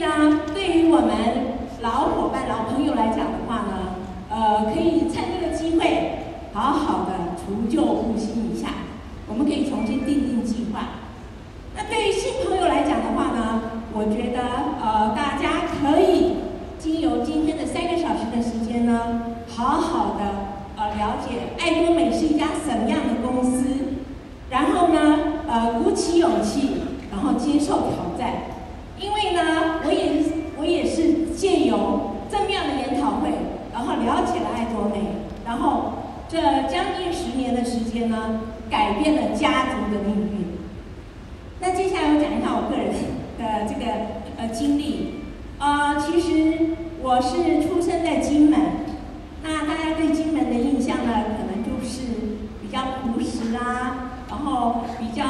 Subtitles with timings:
[0.00, 1.10] 以呢，对于我们
[1.82, 3.96] 老伙伴、老朋友来讲的话呢，
[4.30, 8.68] 呃，可以趁这个机会，好好的除旧布新一下，
[9.28, 10.80] 我们可以重新订定计划。
[11.76, 13.60] 那对于新朋友来讲的话呢，
[13.92, 14.40] 我觉得
[14.80, 16.36] 呃，大家可以
[16.78, 19.20] 经由今天的三个小时的时间呢，
[19.54, 20.24] 好好的
[20.76, 23.64] 呃了解爱多美是一家什么样的公司，
[24.48, 26.80] 然后呢，呃，鼓起勇气，
[27.10, 28.32] 然后接受挑战，
[28.98, 30.22] 因为呢，我也
[30.58, 33.30] 我也是借由这么样的研讨会，
[33.72, 35.00] 然后了解了爱多美，
[35.50, 35.94] 然后
[36.28, 36.38] 这
[36.72, 40.46] 将近十年的时间呢，改变了家族的命运。
[41.60, 42.94] 那接下来我讲一下我个人
[43.36, 43.90] 的这个
[44.38, 45.14] 呃经历。
[45.58, 48.60] 呃，其实我是出生在金门。
[49.42, 52.02] 那大家对金门的印象呢，可能就是
[52.62, 55.24] 比较朴实啊，然后比较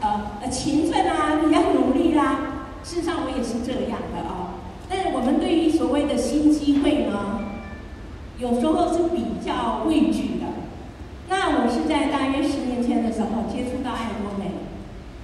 [0.00, 2.66] 呃呃勤奋啊，比较努力、啊。
[2.82, 4.58] 事实上我也是这样的啊。
[4.90, 7.01] 但是我们对于所谓的新机会，
[8.42, 10.50] 有时候是比较畏惧的。
[11.28, 14.50] 那我是在大约十年前的时候接触到爱多美。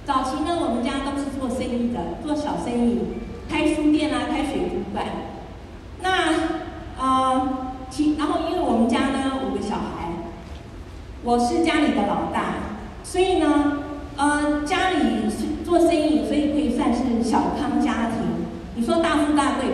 [0.05, 2.99] 早期呢，我们家都是做生意的，做小生意，
[3.49, 5.05] 开书店啊，开水族馆。
[6.01, 6.31] 那
[6.97, 10.13] 呃，其然后因为我们家呢五个小孩，
[11.21, 12.55] 我是家里的老大，
[13.03, 13.83] 所以呢，
[14.15, 18.47] 呃，家里是做生意，所以可以算是小康家庭。
[18.75, 19.67] 你说大富大贵，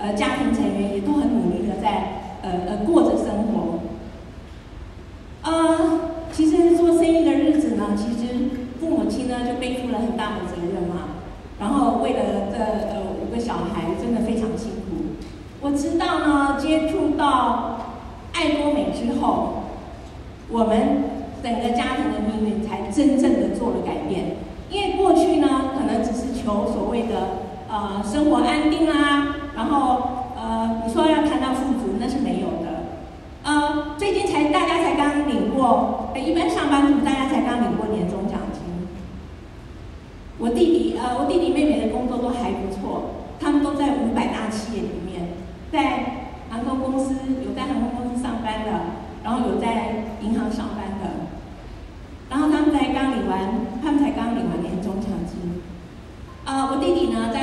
[0.00, 3.80] 呃家庭成员也都很努力的在呃呃过着生活。
[5.42, 6.00] 呃。
[6.32, 11.18] 其实做生意的日子呢，其实父母亲呢就背负了很大的责任嘛。
[11.58, 12.18] 然后为了
[12.52, 15.18] 这呃五个小孩，真的非常辛苦。
[15.60, 17.80] 我知道呢，接触到
[18.32, 19.64] 爱多美之后，
[20.48, 21.02] 我们
[21.42, 24.36] 整个家庭的命运才真正的做了改变。
[24.70, 32.70] 因为过去呢，可能只是求所谓的呃生活安定啊，然后呃你说要谈到富足，那是没有的。
[33.42, 38.60] 呃，最近才大家才刚领过，一般上班族大家才刚领过年终奖金。
[40.38, 45.36] 我弟弟呃，我弟弟妹妹的工作都还不错，他们都在五百大企业里面，
[45.72, 48.70] 在航空公司有在航空公司上班的，
[49.24, 51.28] 然后有在银行上班的，
[52.28, 55.62] 然后他们才刚领完，他们才刚领完年终奖金。
[56.44, 57.39] 呃，我弟弟呢，在，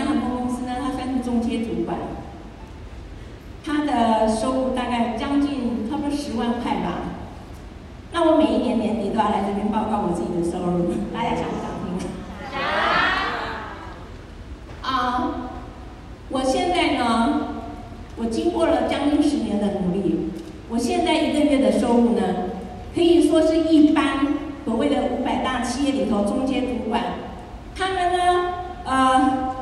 [1.37, 1.97] 中阶主管。
[3.63, 7.01] 他的收入大概将近差不多十万块吧。
[8.11, 12.09] 那我每一年年底都要来这边报告我自己的收入， 大家想不想听？
[12.51, 12.61] 想。
[14.81, 15.51] 啊，
[16.29, 17.39] 我现在呢，
[18.15, 20.31] 我经过了将近十年的努力，
[20.69, 22.21] 我现在一个月的收入呢，
[22.95, 24.25] 可以说是一般
[24.65, 27.03] 所谓的五百大企业里头中间主管，
[27.75, 28.53] 他们呢，
[28.85, 29.55] 呃，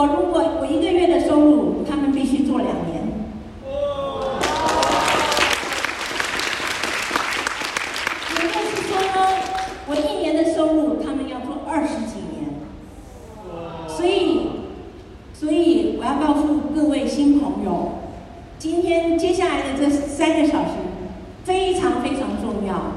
[0.00, 3.02] 我如果我一个月的收入，他们必须做两年。
[8.30, 8.96] 也就是说
[9.86, 12.48] 我一年的收入，他们要做二十几年，
[13.86, 14.48] 所以，
[15.34, 17.98] 所以我要告诉各位新朋友，
[18.58, 20.80] 今天接下来的这三个小时
[21.44, 22.92] 非常非常重要，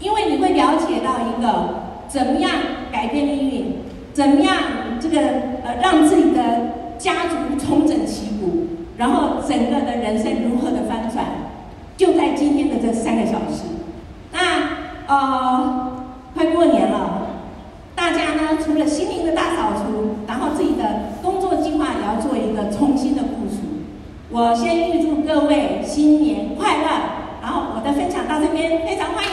[0.00, 2.50] 因为你会了解到一个怎么样
[2.90, 3.76] 改变命运，
[4.12, 4.56] 怎么样
[5.02, 5.18] 这个
[5.64, 6.40] 呃让自己的
[6.98, 11.24] 家族重整旗鼓，然后整个的人生如何的翻转，
[11.96, 13.64] 就在今天的这三个小时。
[14.30, 14.38] 那
[15.08, 15.88] 呃。
[16.34, 17.26] 快过年了，
[17.94, 23.58] 大家呢除了心灵的大扫除，然后自己的工作计划也要做一个重新的部署。
[24.30, 26.88] 我先预祝各位新年快乐，
[27.42, 29.31] 然后我的分享到这边非常欢迎。